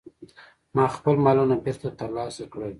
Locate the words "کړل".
2.51-2.69